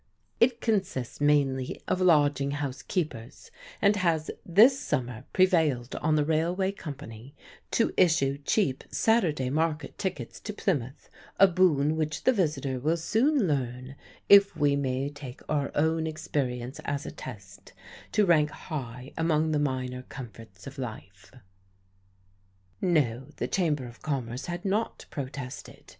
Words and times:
It 0.39 0.61
consists 0.61 1.21
mainly 1.21 1.79
of 1.87 2.01
lodging 2.01 2.53
house 2.57 2.81
keepers, 2.81 3.51
and 3.83 3.97
has 3.97 4.31
this 4.43 4.79
summer 4.79 5.25
prevailed 5.31 5.95
on 5.97 6.15
the 6.15 6.25
Railway 6.25 6.71
Company 6.71 7.35
to 7.69 7.93
issue 7.97 8.39
cheap 8.39 8.83
Saturday 8.89 9.51
market 9.51 9.99
tickets 9.99 10.39
to 10.39 10.53
Plymouth 10.53 11.07
a 11.39 11.47
boon 11.47 11.95
which 11.95 12.23
the 12.23 12.33
visitor 12.33 12.79
will 12.79 12.97
soon 12.97 13.47
learn 13.47 13.95
(if 14.27 14.57
we 14.57 14.75
may 14.75 15.07
take 15.07 15.41
our 15.47 15.71
own 15.75 16.07
experience 16.07 16.79
as 16.83 17.05
a 17.05 17.11
test) 17.11 17.73
to 18.11 18.25
rank 18.25 18.49
high 18.49 19.13
among 19.19 19.51
the 19.51 19.59
minor 19.59 20.01
comforts 20.09 20.65
of 20.65 20.79
life. 20.79 21.31
No; 22.81 23.27
the 23.35 23.47
Chamber 23.47 23.85
of 23.85 24.01
Commerce 24.01 24.47
had 24.47 24.65
not 24.65 25.05
protested. 25.11 25.83